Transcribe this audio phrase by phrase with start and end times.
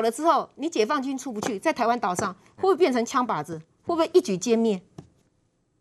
[0.00, 3.58] 走了之后，你解放军出不去，在台湾岛上会不会变成枪靶子？
[3.82, 4.80] 会不会一举歼灭？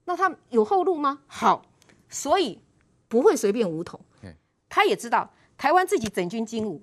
[0.04, 1.20] 那他有后路吗？
[1.26, 1.66] 好，
[2.10, 2.60] 所以
[3.08, 3.98] 不会随便武统。
[4.68, 6.82] 他也知道台湾自己整军精武，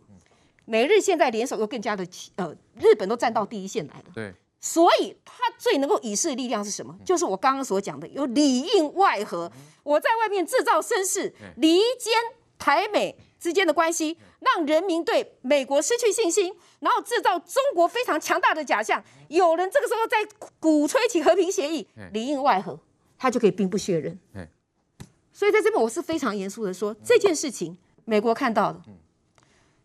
[0.65, 2.07] 美日现在联手又更加的
[2.37, 4.05] 呃，日本都站到第一线来了。
[4.15, 6.99] 对，所以他最能够以示的力量是什么？
[7.05, 9.53] 就是我刚刚所讲的，有里应外合。
[9.83, 12.15] 我在外面制造声势，离间
[12.59, 14.17] 台美之间的关系，
[14.55, 19.03] 让人民对美国失去信心，然后制造中国非常强大的假象。
[19.29, 20.17] 有人这个时候在
[20.61, 22.79] 鼓吹起和平协议，里应外合，
[23.19, 24.19] 他就可以兵不血刃。
[25.33, 28.83] 所以在这边我是非常严肃的说，这件事情美国看到了，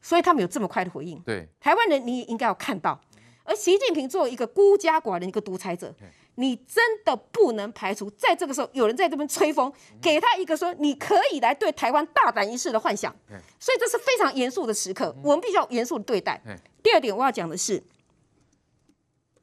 [0.01, 1.19] 所以他们有这么快的回应。
[1.21, 2.99] 对，台湾人你也应该要看到。
[3.43, 5.93] 而习近平作为一个孤家寡人、一个独裁者。
[6.35, 9.71] 你真的不能排除，在这个时候有人在这边吹风，
[10.01, 13.13] 给他一个说你可以来对台湾大胆一试的幻想，
[13.59, 16.41] 所以这是非常严肃的时刻，我们必须要严肃的对待。
[16.81, 17.83] 第二点我要讲的是，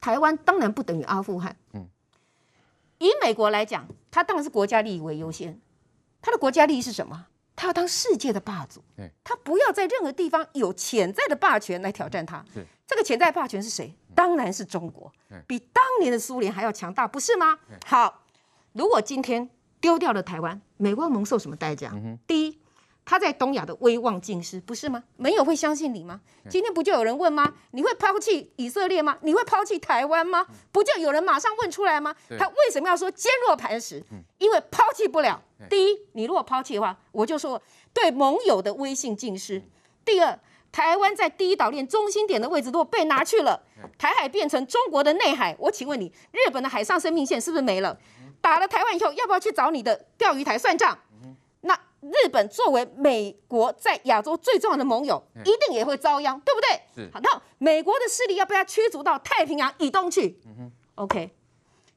[0.01, 1.55] 台湾当然不等于阿富汗。
[2.97, 5.61] 以美国来讲，他当然是国家利益为优先，
[6.21, 7.27] 他的国家利益是什么？
[7.59, 8.81] 他要当世界的霸主，
[9.21, 12.41] 他不要在任何地方有潜在的霸权来挑战他。
[12.87, 13.93] 这个潜在霸权是谁？
[14.15, 15.11] 当然是中国，
[15.45, 17.59] 比当年的苏联还要强大，不是吗？
[17.85, 18.23] 好，
[18.71, 19.49] 如果今天
[19.81, 21.93] 丢掉了台湾，美国要蒙受什么代价？
[22.25, 22.58] 第一，
[23.09, 25.03] 他在东亚的威望尽失，不是吗？
[25.17, 26.21] 没有会相信你吗？
[26.47, 27.55] 今天不就有人问吗？
[27.71, 29.17] 你会抛弃以色列吗？
[29.23, 30.45] 你会抛弃台湾吗？
[30.71, 32.15] 不就有人马上问出来吗？
[32.37, 34.03] 他为什么要说坚若磐石？
[34.37, 35.41] 因为抛弃不了。
[35.67, 37.59] 第一，你如果抛弃的话，我就说
[37.91, 39.59] 对盟友的威信尽失。
[40.05, 40.39] 第二，
[40.71, 43.63] 台湾在第一岛链中心点的位置如果被拿去了，
[43.97, 47.97] 台海变成中国的内海，我请问你，日本的海上生命线是不是没了？
[48.39, 50.95] 打了台湾以后，要不要去找你的钓鱼台算账？
[51.61, 57.09] 那日本作为美国在亚洲最重要的盟友，一定也会遭殃，对不对？
[57.11, 60.39] 好，那美国的势力要不要驱逐到太平洋以东去
[60.95, 61.31] ？OK。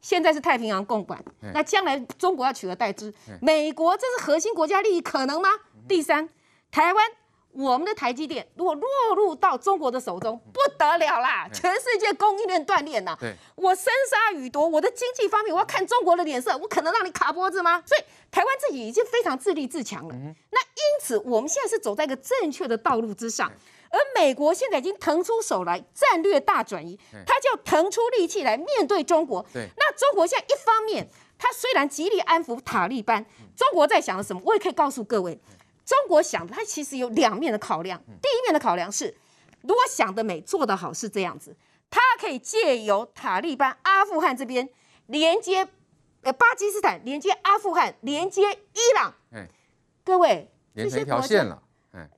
[0.00, 5.48] 现在是太平洋共管，那将来中国要取而代之，美国这是核心国家利益，可能吗？
[5.86, 6.28] 第三，
[6.72, 7.06] 台湾
[7.52, 13.16] 我们的台积电如果落入到中国的手中，不得了啦，全世界供应链断裂呐！
[13.54, 17.82] 我生杀予夺，我的经济方面我要看中国的脸色，我可能让你卡脖子吗？
[17.86, 20.14] 所以台湾自己已经非常自立自强了。
[20.14, 23.52] 那因此我们现在是走在一个正确的道路之上。
[23.90, 29.44] 而美国现在已经腾出手来，战略大转移，他就要腾出力气来面对中国。
[29.52, 33.22] 那中国现在一方面，他虽然极力安抚塔利班，
[33.54, 34.40] 中国在想的什么？
[34.46, 35.38] 我也可以告诉各位，
[35.84, 38.02] 中国想的，他其实有两面的考量。
[38.20, 39.16] 第一面的考量是，
[39.62, 41.56] 如果想得美，做得好是这样子，
[41.90, 44.68] 它可以借由塔利班、阿富汗这边
[45.06, 45.68] 连接，
[46.22, 49.14] 呃，巴基斯坦连接阿富汗，连接伊朗。
[50.04, 51.62] 各位，连成一条线了。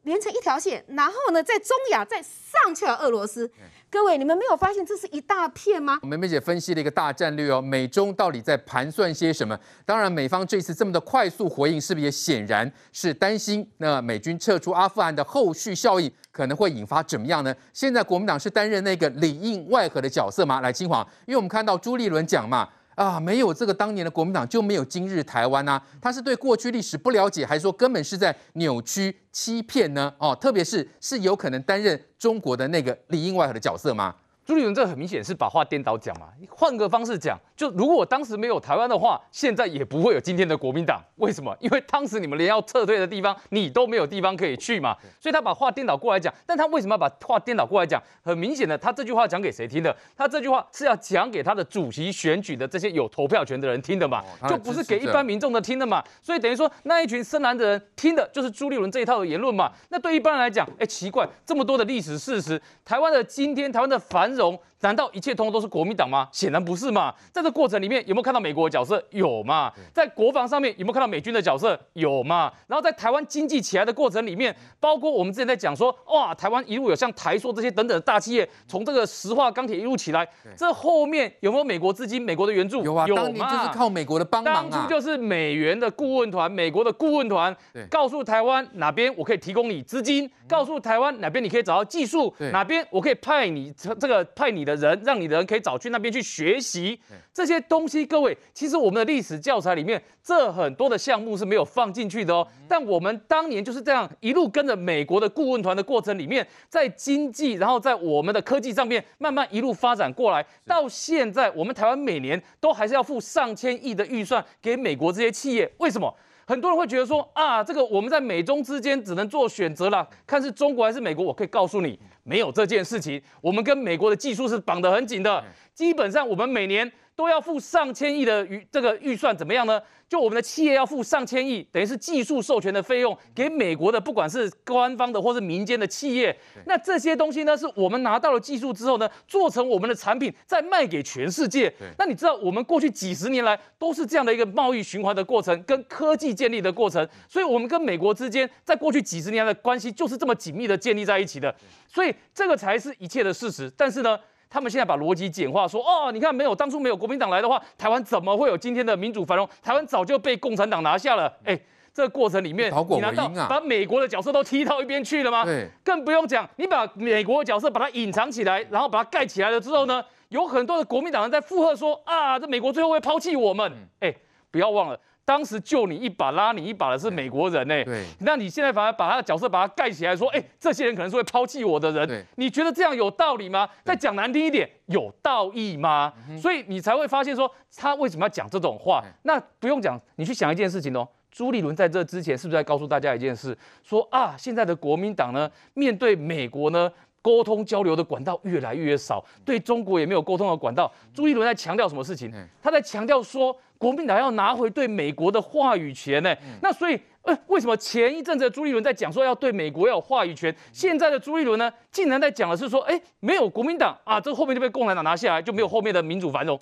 [0.04, 3.50] 连成一条线，然后呢，在中亚再上去了俄罗斯。
[3.90, 6.00] 各位，你们没有发现这是一大片吗？
[6.02, 9.56] 梅梅姐分析了一个大战略哦，美中到底在盘算些什么？
[9.86, 17.54] 当然，美方这次这么的快速回应，是不是也显然是担心那美军撤出阿富汗的后续效应可能会引发怎么样呢？
[17.72, 20.60] 现在国民党是担任那个里应外合的角色吗？
[20.60, 22.68] 来，清华，因为我们看到朱立伦讲嘛。
[22.94, 25.80] 啊，没有这个当年的国民党就没有今日台湾呐。
[26.00, 30.12] 他是对过去历史不了解，还是说根本是在扭曲欺骗呢？
[30.18, 34.14] 哦，特别是是有可能担任中国的那个里应外合的角色吗？
[34.44, 41.00] 朱立伦这很明显是把话颠倒讲嘛，换个方式讲，就如果当时没有台湾的话，现在也不会有今天的国民党。
[41.16, 41.56] 为什么？
[41.60, 44.94] 因为当时你们连要撤退的地方，你都没有地方可以去嘛。
[45.18, 48.02] 所以他把话颠倒过来讲，但他为什么要把话颠倒过来讲？
[48.22, 49.96] 很明显的，他这句话讲给谁听的？
[50.14, 56.04] 他这句话是要讲给他的主席选举的这些有投票权的人听的嘛，就不是给一般民众的听的嘛。
[56.20, 59.72] 所以等于说那一群深蓝的人听的就是朱立伦这一套的言论嘛。
[59.88, 63.98] 那对一般人来讲，哎，奇怪，这么多的历史事实，台湾的今天，台湾的
[64.34, 64.60] 繁荣。
[64.84, 66.28] 难道一切通通都是国民党吗？
[66.30, 67.14] 显然不是嘛。
[67.32, 69.02] 在这过程里面有没有看到美国的角色？
[69.08, 69.72] 有嘛。
[69.94, 71.78] 在国防上面有没有看到美军的角色？
[71.94, 72.52] 有嘛。
[72.66, 82.84] 然后在台湾经济起来的过程里面，包括我们之前在讲说，哇，台湾一路有像台塑这些等等的大企业，从这个石化、钢铁一路起来，这后面有没有美国资金、美国的援助？
[82.84, 83.22] 有啊，有嘛。
[83.22, 84.68] 当年就是靠美国的帮忙啊。
[84.70, 87.56] 当初就是美元的顾问团、美国的顾问团，
[87.88, 94.73] 告诉台湾哪边我可以提供你资金，告诉台湾哪边你可以找到技术，哪边我可以派你这这个派你的。
[94.76, 96.98] 人让你的人可以早去那边去学习
[97.32, 102.46] 这些东西，各位，其实我们的历史教材里面，这很多的项目是没有放进去的哦。
[102.68, 116.14] 但我们当年就是这样一路跟着美国的顾问团的过程里面，在经济，然后在我们的科技上面慢慢一路发展过来，到现在我们台湾每年都还是要付上千亿的预算给美国这些企业，为什么？
[116.46, 121.24] 很多人会觉得说啊，这个我们在美中之间只能做选择了，看是中国还是美国。
[121.24, 123.22] 我可以告诉你，没有这件事情。
[123.40, 129.80] 我们跟美国的技术是绑得很紧的，基本上我们每年都要付上千亿的预这个预算，怎么样呢？
[130.06, 136.36] 就我们的企业要付上千亿，等于是技术授权的费用给美国的，不管是官方的或是民间的企业。
[136.66, 141.72] 那这些东西呢，是我们拿到了技术之后呢，做成我们的产品，再卖给全世界。
[141.98, 147.08] 那你知道，我们过去几十年来都是这样的一个贸易循环的过程，跟科技建立的过程。
[147.26, 151.52] 所以，我们跟美国之间，在过去几十年来的关系就是这么紧密的建立在一起的。
[151.88, 153.70] 所以，这个才是一切的事实。
[153.76, 154.18] 但是呢，
[154.48, 159.48] 他们现在把逻辑简化，说哦，你看没有当初没有国民党来的话，台湾怎么会有今天的民主繁荣？
[159.62, 161.32] 台湾早就被共产党拿下了。
[161.44, 161.58] 哎，
[161.92, 165.44] 这个过程里面，你难道把美国的角色都踢到一边去了吗？
[165.44, 173.72] 对，更不用讲，你把美国的角色把它隐藏起来，然后把它盖起来了之后呢，有很多的国民党人在附和说啊，这美国最后会抛弃我们。
[174.00, 174.14] 哎，
[174.50, 174.98] 不要忘了。
[175.24, 177.84] 当时救你一把、拉你一把的是美国人呢。
[177.84, 182.26] 对，那你现在反而把他的角色把他盖起来，说，哎，这些人可能是会抛弃我的人。
[182.36, 183.68] 你觉得这样有道理吗？
[183.84, 186.12] 再讲难听一点，有道义吗？
[186.40, 189.02] 所以你才会发现说，他为什么要讲这种话？
[189.22, 191.08] 那不用讲，你去想一件事情哦。
[191.30, 193.56] 朱立伦在这之前是不是在告诉大家一件事？
[193.82, 196.88] 说啊，现在的国民党呢，面对美国呢，
[197.24, 200.92] 沟通交流的管道越来越少，对中国也没有沟通的管道。
[201.14, 202.30] 朱一伦在强调什么事情？
[202.62, 203.56] 他在强调说。
[203.76, 206.34] 国民党要拿回对美国的话语权呢？
[206.62, 216.58] 那所以，呃，为什么前一阵子的朱立伦在讲说要对美国要有话语权，现在的朱立伦呢，竟然在讲的是说，哎，没有国民党啊，这后面就被共产党拿下来，就没有后面的民主繁荣。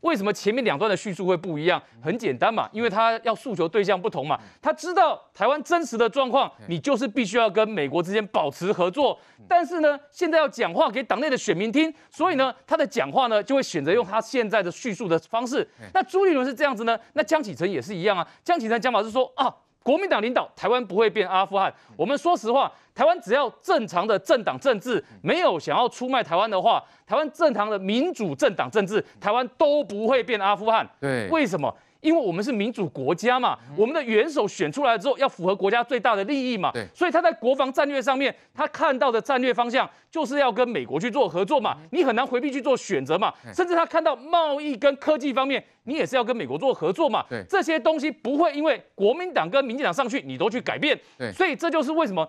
[0.00, 1.82] 为什么前面两段的叙述会不一样？
[2.02, 4.40] 很简单嘛，因为他要诉求对象不同嘛。
[4.62, 9.18] 他知道台湾真实的状况，你就是必须要跟美国之间保持合作。
[9.46, 15.68] 但是呢，现在要讲话给党内的选民听，所以呢，他的讲话呢就会选择用他现在的叙述的方式。
[15.92, 16.98] 那朱立伦是这样子呢？
[17.12, 18.26] 那江启臣也是一样啊。
[18.42, 19.54] 江启臣讲法是说啊。
[19.86, 21.72] 国民党领导台湾不会变阿富汗。
[21.96, 30.84] 我们说实话，台湾只要正常的政党政治，没有想要出卖台湾的话，台湾正常的民主政党政治，台湾都不会变阿富汗。
[31.00, 31.72] 对，为什么？
[32.06, 52.28] 因为我们是民主国家嘛，我们的元首选出来之后要符合国家最大的利益嘛，对，所以他在国防战略上面，他看到的战略方向就是要跟美国去做合作嘛，你很难回避去做选择嘛，甚至他看到贸易跟科技方面，你也是要跟美国做合作嘛，对，这些东西不会因为国民党跟民进党上去你都去改变，对，所以这就是为什么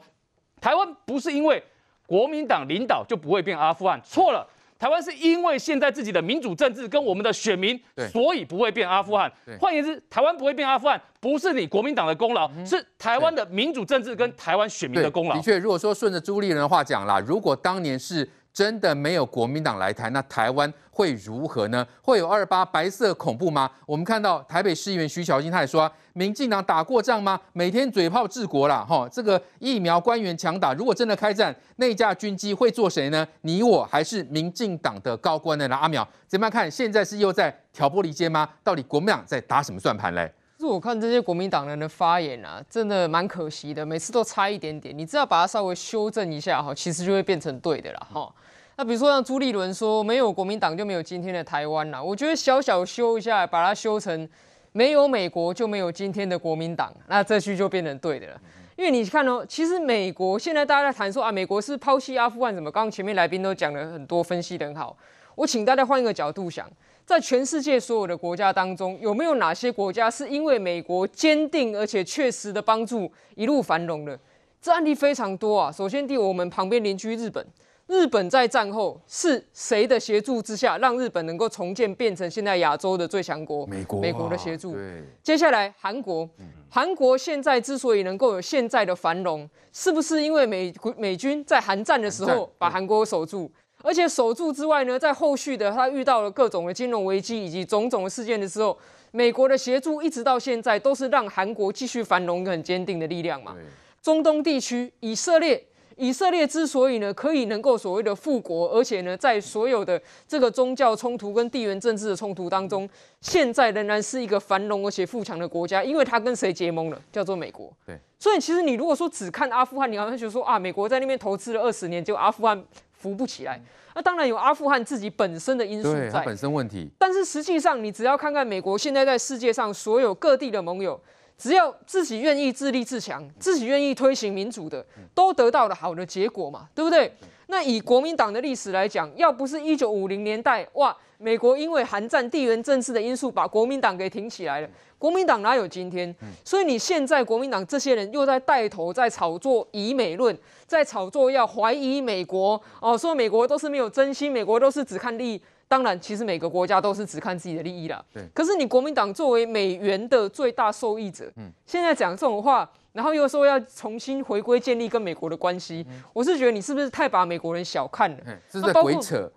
[0.59, 1.63] 台湾不是因为
[2.07, 4.43] 国民党领导就不会变阿富汗，错了。
[4.79, 7.79] 台湾是因为现在自己的民主政治跟我们的选民，
[8.11, 9.31] 所以不会变阿富汗。
[9.59, 15.35] 换言之，台湾不会变阿富汗，不是你国民党的功劳，是台湾的民主政治跟台湾选民的功劳。
[15.35, 18.29] 的确，如果说顺着朱立伦的话讲啦，如果当年是。
[18.57, 21.85] 真的没有国民党来台，那台湾会如何呢？
[22.01, 23.69] 会有二八白色恐怖吗？
[23.85, 27.39] 我们看到台北市议员徐巧芯他也说，民进党打过仗吗？
[27.53, 33.27] 每天嘴炮治国啦，哈，这个疫苗官员强打，如果真的开战，那架军机会坐谁呢？
[33.41, 35.67] 你我还是民进党的高官呢？
[35.67, 36.71] 来，阿苗怎么样看？
[36.71, 38.49] 现在是又在挑拨离间吗？
[38.63, 40.33] 到底国民党在打什么算盘嘞？
[40.67, 44.95] 是我看这些国民党人的发言啊，真的蛮可惜的，每次都差一点点。
[44.95, 48.29] 你只要把它稍微修正一下哈，其实就会变成对的了哈。
[48.75, 52.03] 那比如说像朱立伦说，没有国民党就没有今天的台湾啦。
[52.03, 54.27] 我觉得小小修一下，把它修成
[54.73, 58.41] 没有美国就没有今天的国民党，那这句就变成对的了。
[58.75, 62.69] 因为你看哦，其实美国现在大家在谈说啊，美国是抛弃阿富汗什么？
[62.69, 64.95] 刚刚前面来宾都讲了很多，分析得很好。
[65.33, 66.69] 我请大家换一个角度想，
[67.07, 74.19] 在全世界所有的国家当中，有没有哪些国家是因为美国坚定而且确实的帮助一路繁荣的？
[74.61, 75.71] 这案例非常多啊。
[75.71, 77.47] 首先，第我们旁边邻居日本。
[77.85, 83.65] 日本在战后是谁的协助之下，让日本能够重建，变成现在亚洲的最强国？
[83.65, 84.73] 美国，美国的协助。
[84.73, 85.01] 对。
[85.23, 86.29] 接下来韩国，
[86.69, 93.49] 韩国现在之所以能够有现在的繁荣，是不是因为美美军在韩战的时候把韩国守住？
[93.83, 98.77] 而且守住之外呢，在后续的他遇到了各种的金融危机以及种种的事件的时候，
[99.11, 103.55] 美国的协助一直到现在都是让韩国继续繁荣很坚定的力量嘛？
[104.01, 105.63] 中东地区，以色列。
[105.99, 112.87] 以色列之所以呢可以能够所谓的复国，而且呢在所有的这个宗教冲突跟地缘政治的冲突当中，
[113.19, 117.01] 现在仍然是一个繁荣而且富强的国家，因为它跟谁结盟了？
[117.11, 117.73] 叫做美国。
[117.83, 122.63] 对，所以其实你如果说只看阿富汗，你好像就说啊，美国在那边投资了二十年，就阿富汗
[122.97, 123.61] 扶不起来。
[123.95, 126.89] 那当然有阿富汗自己本身的因素在，本身问题。
[126.97, 130.99] 但是实际上，你只要看看美国现在在世界上所有各地的盟友。
[131.39, 137.13] 只要自己愿意自立自强，自己愿意推行民主的，都得到了好的结果嘛，对不对？
[137.47, 146.13] 那以国民党的历史来讲，要不是一九五零年代，哇，美国因为韩战地缘政治的因素把国民党给挺起来了，国民党哪有今天？
[146.43, 155.41] 所以你现在国民党这些人又在带头在炒作以美论，在炒作要怀疑美国哦，说美国都是没有真心，美国都是只看利益。
[155.69, 158.01] 当然，其实每个国家都是只看自己的利益啦。
[158.13, 158.23] 对。
[158.33, 168.17] 可是你国民党作为美元的最大受益者，嗯，现在讲这种话，然后又说要重新回归建立跟美国的关系，嗯、我是觉得你是不是太把美国人小看了？
[168.51, 169.31] 这是在鬼扯。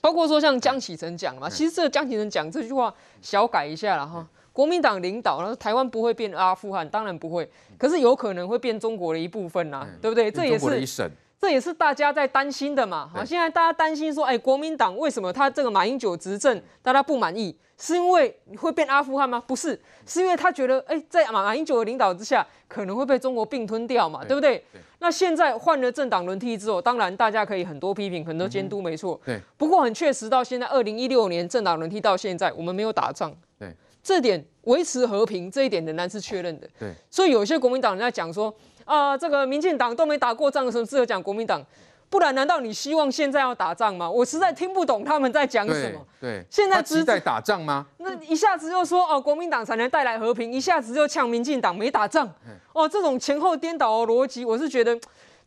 [0.00, 4.24] 包括说像江启臣讲嘛，其实这个江启臣讲这句话小改一下了哈。
[4.52, 10.30] 国民党领导，然后台湾不会变阿富汗，当然不会，可是有可能会变中国的一部分呐，对不对？
[10.30, 11.10] 这也是。
[11.40, 17.56] 这也是大家在担心的嘛，好，现在大家担心说，哎，国民党为什么他这个马英九执政大家不满意？
[17.78, 19.42] 是因为会变阿富汗吗？
[19.46, 24.62] 不是，是因为他觉得，哎，在马马英九的领导之下，可能会被中国并吞掉嘛，对不对？
[24.98, 29.18] 那现在换了政党轮替之后，当然大家可以很多批评，很多监督，没错。
[29.24, 29.40] 对。
[29.56, 33.34] 不过很确实，到现在二零一六年政党轮替到现在，我们没有打仗。
[33.58, 33.74] 对。
[34.02, 36.68] 这点维持和平这一点仍然是确认的。
[36.78, 36.92] 对。
[37.10, 38.54] 所以有些国民党人在讲说。
[38.90, 41.64] 啊，这个民进党都没打过仗，什么资格讲国民党？
[42.08, 44.10] 不然难道你希望现在要打仗吗？
[44.10, 46.04] 我实在听不懂他们在讲什么。
[46.20, 47.86] 对，對现在只在打仗吗？
[47.98, 52.28] 那一下子又说哦，国民党才能带来和平，一下子又呛民进党没打仗。
[52.72, 54.98] 哦，这种前后颠倒的逻辑，我是觉得。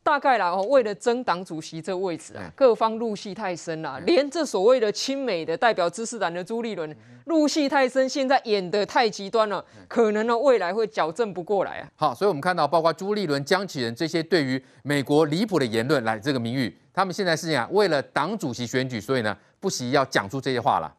[0.04, 3.98] 大概啦，为了争党主席这个位置啊，各方入戏太深了。
[4.02, 6.94] 连这所谓的亲美的代表知识党的朱立伦
[7.26, 11.88] 入戏太深，现在演得太极端了，可能呢未来会矫正不过来啊。
[11.96, 20.94] 好，所以我们看到，包括朱立伦、江启仁这些对于美国离谱的言论，来这个名誉，他们现在是这样，为了党主席选举，所以呢不惜要讲出这些话了。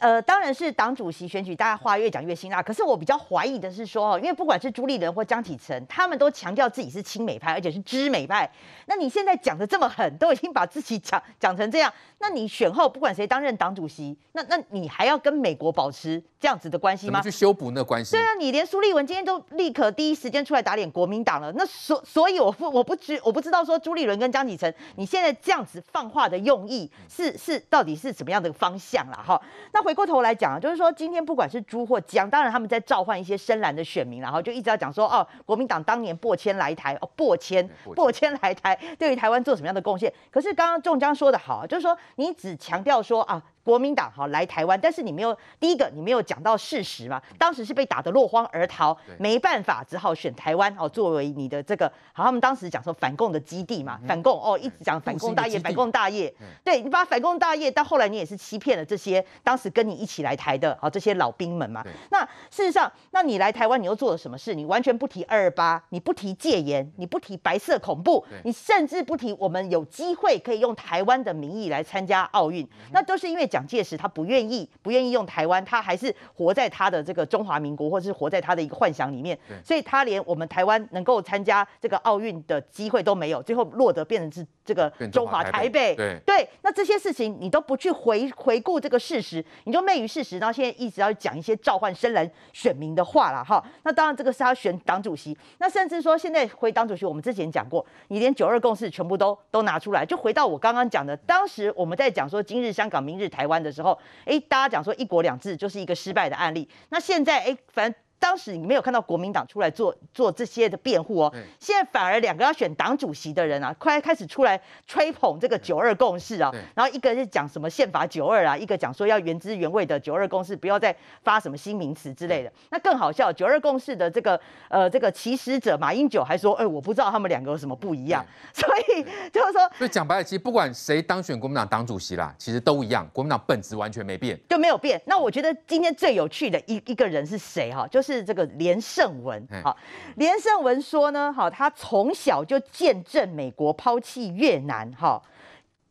[0.00, 2.62] 呃，当然是党主席选举，大家话越讲越辛辣。
[2.62, 8.50] 可是我比较怀疑的是说，因为不管是朱立伦或江启臣，他们都强调自己是亲美派，而且是知美派。
[8.86, 17.20] 那你现在讲的这么狠，都已经把自己讲讲成这样，那你选后不管谁当任党主席，那那你还要跟美国保持这样子的关系吗？
[17.22, 18.12] 去修补那关系？
[18.12, 21.50] 对啊，你连苏立文今天都立刻第一时间出来打脸国民党了。
[21.52, 29.24] 那所所以，我不我不知我不知道说朱立伦跟江启臣，你现在这样子放话的用意是是到底是怎么样的方向啦？
[29.26, 29.40] 哈，
[29.72, 40.12] 那回过头来讲啊，就是说今天不管是朱或江，当然他们在召唤一些深蓝的选民，然后就一直要讲说哦，国民党当年破迁来台哦，破迁破迁来台，对于台湾做什么样的贡献？
[40.30, 43.42] 可是刚刚仲江说的好，就是说你只强调说啊。
[43.70, 47.22] 国民党好来台湾，但是你没有第一个，你没有讲到事实嘛？
[47.38, 52.24] 当时是被打得落荒而逃，没办法，只好选台湾哦，作为你的这个好。
[52.24, 56.34] 他们当时讲说反共的基地嘛，反共哦，一直讲反共大业，反共大业。
[56.64, 61.84] 对，你把反共大业，到后来你也是欺骗了这些当时跟你一起来台的好这些老兵们嘛。
[62.10, 64.52] 那事实上，那你来台湾，你又做了什么事？
[64.52, 73.46] 你完全不提二二八，你不提戒严，你不提白色恐怖，你甚至不提我们有机会可以用台湾的名义来参加奥运，那都是因为。
[73.60, 85.94] 蒋介石他不愿意，不愿意用台湾，他还是活在他的这个中华民国，或者是活在他的一个幻想里面，所以他连我们台湾能够参加这个奥运的机会都没有，最后落得变成是这个中华台北。
[85.94, 93.62] 对对，那这些事情你都不去回回顾这个事实，你就昧于事实，然后现在一直要讲一些召唤深蓝选民的话了哈。
[93.82, 106.68] 那当然这个是他选党主席，那甚至说现在回党主席，我们之前讲过，你连九二共识全部都都拿出来，就回到我刚刚讲的，当时我们在讲说今日香港，明日台台湾的时候，哎，大家讲说一国两制就是一个失败的案例。
[106.90, 108.00] 那现在，哎，反正。
[108.20, 122.52] 当时你没有看到国民党出来做做这些的辩护哦，现在反而两个要选党主席的人啊，快开始出来吹捧这个九二共识啊，然后一个是讲什么宪法九二啊，一个讲说要原汁原味的九二共识，不要再发什么新名词之类的。
[122.68, 128.22] 那更好笑，九二共识的这个呃这个起始者马英九还说，哎，我不知道他们两个有什么不一样，
[128.52, 135.00] 所以就是说，所以讲白了，其实不管谁当选国民党党主席啦，其实都一样，国民党本质完全没变，就没有变。
[135.06, 137.88] 那我觉得今天最有趣的一一个人是谁哈？
[137.90, 138.09] 就是。
[138.10, 139.76] 是这个连胜文，好，
[140.16, 145.22] 连胜文说呢，好，他从小就见证美国抛弃越南，哈。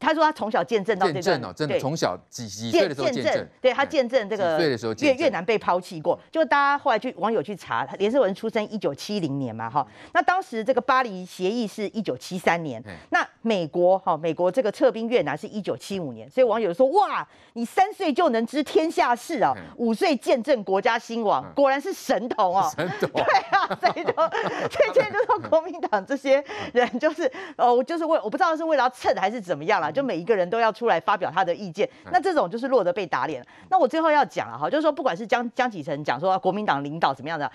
[0.01, 1.21] 他说他从小见证到这个，
[1.53, 4.57] 真的从小几几岁的时候见证，对他见证这个
[5.01, 23.23] 越越南被抛弃过，就大家后来去网友去查，连胜文出生一九七零年嘛，哈，那当时这个巴黎协议是一九七三年，那美国哈美国这个撤兵越南是一九七五年，所以网友说哇，你三岁就能知天下事啊，五岁见证国家兴亡，果然是神童啊， 神童， 对
[23.57, 24.11] 啊，所以就
[24.69, 26.43] 所以现在就说国民党这些
[26.73, 29.89] 人就是哦，就是为我不知道是为了要蹭还是怎么样了。
[29.91, 33.45] 就每一个人都要出来发表他的意见，那这种就是落得被打脸。
[33.69, 37.49] 那我最后要讲了哈，就是说不管是江江启臣讲说国民党领导怎么样的，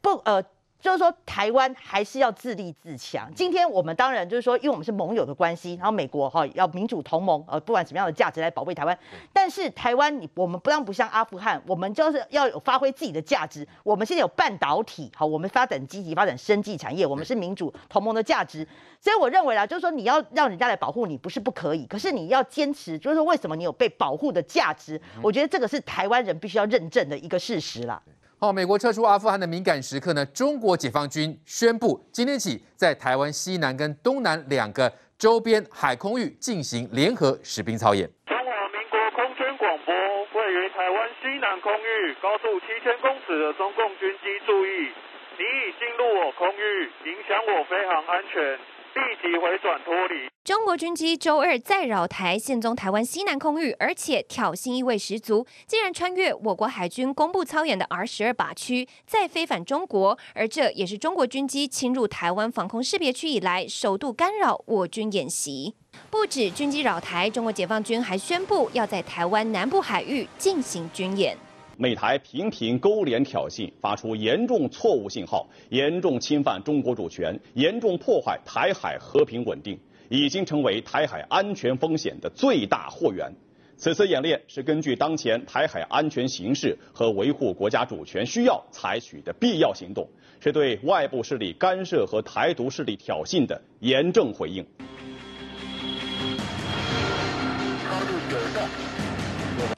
[0.00, 0.42] 不呃。
[0.80, 3.28] 就是说，台湾还是要自立自强。
[3.34, 8.96] 今天我们当然就是说，因为我们是盟友的关系，然后美国哈要民主同盟，呃，不管什么样的价值来保卫台湾。
[9.32, 13.66] 但是台湾，你我们不让不像阿富汗，我们就是要有发挥自己的价值。
[13.82, 18.66] 我们现在有半导体，好，我们发展积极发展生技产业，我们是民主同盟的价值。
[19.00, 25.00] 所以我认为啦，就是说你要让人家来保护你，不是不可以，可是你要坚持，就是说为什么你有被保护的价值？
[25.20, 28.00] 我觉得这个是台湾人必须要认证的一个事实啦。
[28.40, 34.86] 好，美国撤出阿富汗的敏感时刻呢，中国解放军宣布，今天起在台湾西南跟东南两个
[35.18, 38.06] 周边海空域进行联合实兵操演。
[38.30, 39.90] 中华民国空军广播，
[40.38, 44.86] 位于台湾西南空域高度七千公尺的中共军机注意，
[45.34, 48.54] 你已进入我空域，影响我飞航安全。
[48.98, 50.28] 立即回转脱离。
[50.44, 65.74] 中国军机周二再扰台，现踪台湾西南空域，而且挑衅意味十足，竟然穿越我国海军公布操演的 R 十二靶区，再飞返中国，而这也是中国军机侵入台湾防空识别区以来首度干扰我军演习。
[66.10, 71.36] 不止军机扰台，中国解放军还宣布要在台湾南部海域进行军演。
[71.80, 83.32] 美台频频勾连挑衅，发出严重错误信号，严重侵犯中国主权，严重破坏台海和平稳定，已经成为台海安全风险的最大祸源。
[83.76, 90.08] 此次演练是根据当前台海安全形势和维护国家主权需要采取的必要行动，
[90.40, 94.66] 是对外部势力干涉和台独势力挑衅的严正回应。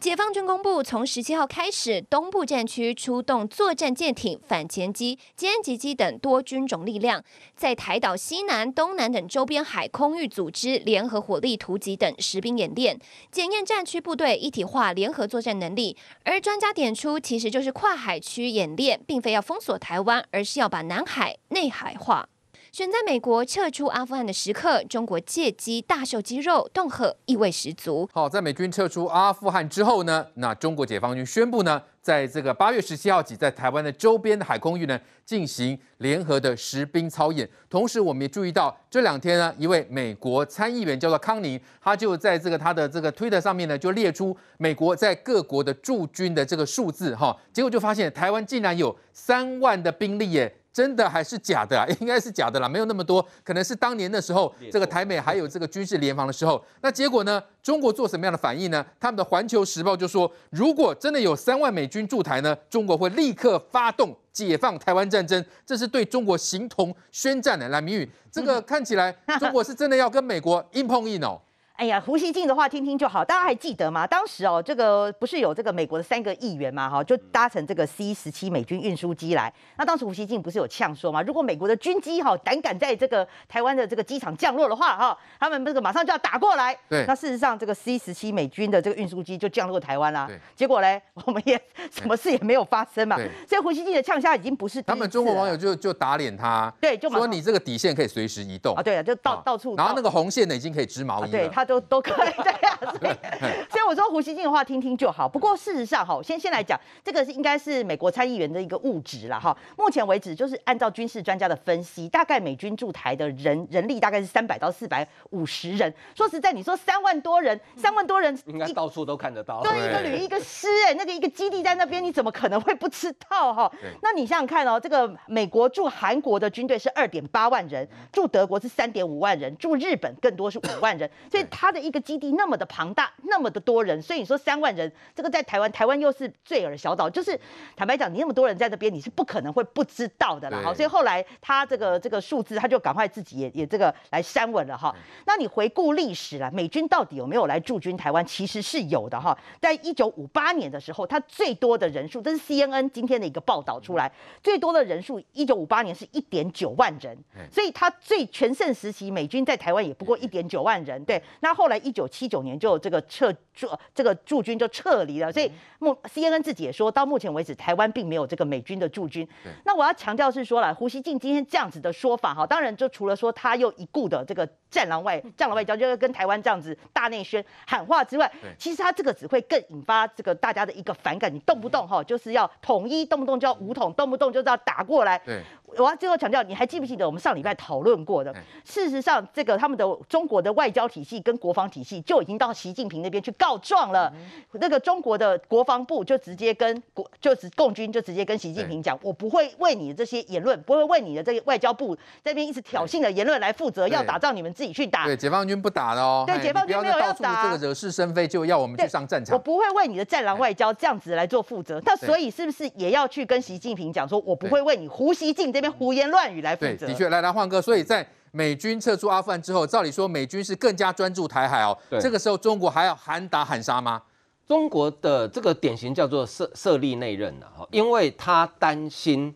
[0.01, 7.23] 解放军公布，从十七号开始，东部战区出动作战舰艇、反潜机、歼击机等多军种力量，
[7.55, 12.99] 在台岛西南、东南等周边海空域组织联合火力突击等实兵演练，
[13.31, 15.95] 检验战区部队一体化联合作战能力。
[16.25, 22.30] 而专家点出，其实就是跨海区演练，并非要封锁台湾，而是要把南海内海化。
[22.73, 28.09] 选在美国撤出阿富汗的时刻，中国借机大秀肌肉，恫吓意味十足。
[28.13, 37.49] 好，在美军撤出阿富汗之后呢，那中国解放军宣布呢，在这个八月十七号起，在台湾的周边的海空域呢，进行联合的实兵操演。
[37.69, 50.55] 同时，我们也注意到这两天呢，一位美国参议员叫做康宁，他就在这个他的这个推特上面呢，就列出美国在各国的驻军的这个数字哈，结果就发现台湾竟然有三万的兵力耶。
[50.73, 51.87] 真的还是假的啊？
[52.01, 56.65] 应该是假的啦，没有那么多，可能是当年的时候，这个台美还有这个军事联防的时候。
[56.81, 57.43] 那结果呢？
[57.63, 58.85] 中国做什么样的反应呢？
[58.99, 67.69] 他们的《环球时报》就说，如果真的有三万美军驻台呢，中国会立刻发动解放台湾战争，这是对中国形同宣战的。
[67.69, 71.39] 来，明宇，这个 看起来中国是真的要跟美国硬碰硬哦。
[71.81, 73.25] 哎呀，胡锡进的话听听就好。
[73.25, 74.07] 大家还记得吗？
[74.07, 79.51] 当时哦，这个不是有这个美国的三个议员嘛，哈，就搭乘这个 C 十七美军运输机来。
[79.79, 81.23] 那当时胡锡进不是有呛说吗？
[81.23, 86.77] 如果美国的军机哈胆敢在这个台湾的这个机场降落的话，哈，他们这个马上就要打过来。
[86.87, 87.07] 对。
[87.09, 90.27] 那事实上，这个 C 十七美军的这个运输机就降落台湾啦。
[90.27, 90.39] 对。
[90.55, 91.59] 结果呢，我们也
[91.91, 93.17] 什么事也没有发生嘛。
[93.17, 93.31] 对。
[93.49, 98.83] 所以胡锡进的呛声已经不是他们中国网友就就打脸他，对，就说你这个底线可以随时移动啊。
[98.83, 99.75] 对啊，就到到处。
[99.77, 101.29] 然后那个红线呢，已经可以织毛衣了。
[101.29, 102.33] 对，他都都可以。
[102.43, 103.15] 对呀，所以
[103.71, 105.29] 所以我说胡锡进的话听听就好。
[105.29, 109.57] 不过事实上哈，先先来讲，这个是应该是美国参议员的一个误植了哈。
[109.77, 115.95] 目前为止，就是按照军事专家的分析，大概美军驻台的人人力大概是三百到四百五十人。
[116.15, 119.63] 说实在，你说三万多人，三万多人应该到处都看得到。
[119.63, 123.71] 对，一个旅一个师哎，那个一个基地在那边，你怎么可能会不知道哈？
[124.03, 132.31] 那你想想看哦，这个美国驻韩国的军队是二点八万人，驻德国是三点五万人，驻日本更多是五万人，所以他的一个基地。
[132.33, 137.39] 那么的庞大，那么的多人，所以你说三万人，这个在台湾，台湾又是最尔小岛，就是
[137.77, 140.61] 坦白讲，你那么多人在这边，你是不可能会不知道的啦。
[140.63, 144.95] 好，所以后来他这个这个数字，他就赶快自己也也这个来删文了哈。
[145.27, 148.25] 那你回顾历史了，美军到底有没有来驻军台湾？
[148.25, 149.37] 其实是有的哈。
[149.61, 154.11] 在一九五八年的时候，他最多的人数，这是 CNN 今天的一个报道出来，
[154.43, 157.19] 最多的人数，一九五八年是一点九万人，
[157.51, 161.05] 所以他最全盛时期，美军在台湾也不过一点九万人。
[161.05, 169.29] 对，那后来一九七九年就这个撤驻这个驻军就撤离了，所以目 CNN 自己也说到目前为止，台湾并没有这个美军的驻军。
[169.65, 181.33] 那我要强调是说了，胡锡进今天这样子的说法哈，当然就除了说他又一顾的这个战狼外战狼外交，就是跟台湾这样子大内宣喊话之外，其实他这个只会更引发这个大家的一个反感。
[181.33, 185.19] 你动不动哈就是要统一，动不动就要武统，动不动就是要打过来。
[185.19, 185.43] 对
[185.79, 188.35] 我要最后强调，你还记不记得我们上礼拜讨论过的？
[188.65, 194.13] 事实上，这个他们的中国的外交体系跟国防体系就已经到习近平那边去告告状了。
[194.53, 205.05] 那个中国的国防部就直接跟国就是共军就直接跟习近平讲，我不会为你的这些言论，不会为你的这个外交部这边一直挑衅的言论来负责，要打仗你们自己去打。
[205.05, 206.25] 对，解放军不打了哦。
[206.27, 207.45] 对，解放军没有要打。
[207.45, 209.35] 这个惹是生非就要我们去上战场。
[209.35, 211.81] 我不会为你的战狼外交这样子来做负责。
[211.85, 216.87] 那所以是不是也要去跟习近平讲说，我不会为你胡锡进这边胡言乱语来负责？
[216.87, 218.07] 对，的确，来来换哥，所以在。
[218.33, 221.77] 美军撤出阿富汗之后，照理说美军是更加专注台海哦。
[221.89, 224.03] 对，这个时候中国还要喊打喊杀吗？
[224.47, 229.35] 中国的这个典型叫做设设立内任了哈，因为他担心，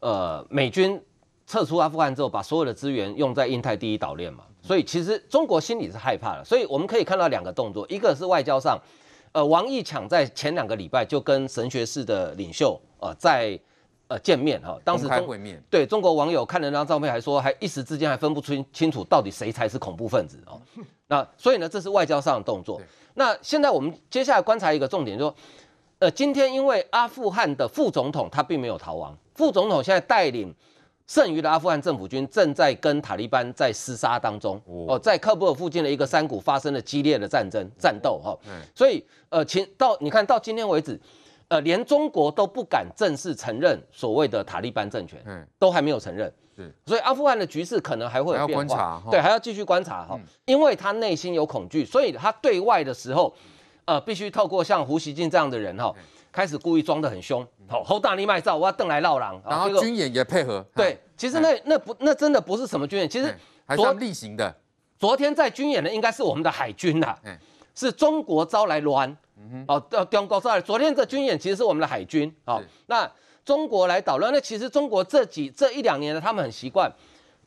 [0.00, 1.02] 呃，美军
[1.46, 6.44] 撤出阿富汗之后，把所有的资源用在印太第一岛链嘛，所以其实中国心里是害怕的。
[6.44, 8.78] 所以我们可以看到两个动作，一个是外交上，
[9.32, 13.58] 呃，王毅抢在前两个礼拜就跟神学士的领袖呃在。
[14.06, 15.26] 呃，见面哈，当时中
[15.70, 20.60] 对中国网友看了那张照片，还说还一时之间还分不出清楚到底谁才是恐怖分子哦。
[21.08, 22.78] 那所以呢，这是外交上的动作。
[23.14, 25.36] 那现在我们接下来观察一个重点，就是说，
[26.00, 30.54] 呃，今天因为阿富汗的副总统他并没有逃亡，副总统现在带领
[31.06, 38.38] 剩余的阿富汗政府军正在跟塔利班在厮杀当中哦，在喀布尔附近的一个山谷发生了激烈的战争战斗哈。
[38.74, 41.00] 所以呃，前到你看到今天为止。
[41.54, 53.32] 呃，连中国都不敢正式承认所谓的塔利班政权，嗯，都还没有承认，是，所以阿富汗的局势可能还会有变化，对，还要继续观察哈，嗯、因为他内心有恐惧，所以他对外的时候，
[53.84, 55.94] 呃，必须透过像胡锡进这样的人哈，
[56.32, 63.32] 开始故意装得很凶，好，侯大力麦照，我要邓来闹狼，然后军演也配合，对，其实那那不那真的不是什么军演，其实
[63.64, 64.52] 还是例行的，
[64.98, 67.16] 昨天在军演的应该是我们的海军呐，
[67.76, 68.80] 是中国招来
[69.36, 69.64] 乱。
[69.68, 72.34] 哦，中国说，昨天这军演其实是我们的海军。
[72.44, 73.10] 哦，那
[73.44, 76.90] 中国来捣乱，那其实中国这几这一两年呢，他们很习惯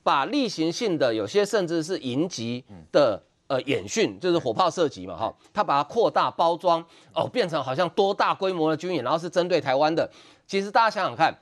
[0.04, 10.10] 把例行性的有些甚至是营级的呃演训，就是火炮射击嘛，哈，他把它扩大包装，哦，变成好像多大规模的军演，然后是针对台湾的。
[10.46, 11.36] 其实大家想想看，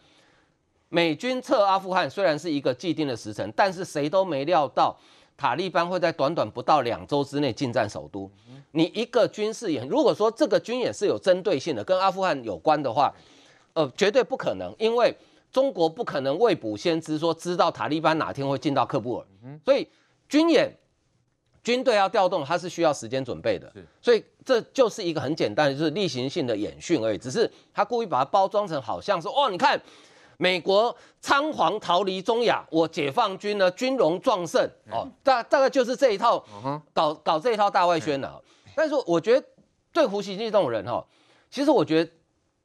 [0.90, 4.98] 美军撤阿富汗虽然是一个既定的时程，但是谁都没料到。
[5.38, 8.30] 塔利班会在短短不到两周之内进占首都。
[8.72, 13.14] 你一个军事演，如果说这个军演是有针对性的，跟阿富汗有关的话，
[13.74, 15.16] 呃，绝对不可能，因为
[15.52, 19.26] 中国不可能未卜先知，说知道塔利班哪天会进到喀布尔。
[19.64, 19.88] 所以
[20.28, 20.74] 军演，
[21.64, 23.72] 军队要调动，它是需要时间准备的。
[24.02, 27.18] 所以这就是一个很简单的，就是例行性的演训而已。
[27.18, 29.82] 只是他故意把它包装成好像说，哦，你看。
[30.38, 34.70] 美国仓皇逃离中亚，我解放军呢军容壮盛。
[34.92, 36.44] 哦，大大概就是这一套
[36.94, 38.42] 搞搞这一套大外宣了。
[38.76, 39.48] 但是我觉得
[39.94, 41.06] 对胡锡进这种人哈，
[41.50, 42.12] 其实我觉得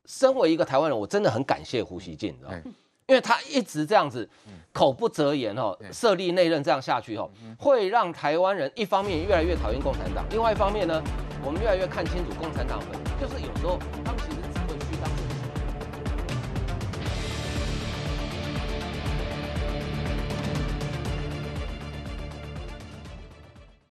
[0.06, 2.61] 身为一个台湾人，我真的很感谢胡锡进，知道吗？
[3.06, 4.28] 因为他一直这样子
[4.72, 7.28] 口不择言哦，设立内任这样下去哦，
[7.59, 11.02] 会让台湾人一方面越来越讨厌共产党，另外一方面呢，
[11.44, 12.80] 我们越来越看清楚共产党
[13.20, 14.39] 就是有时候他们其实。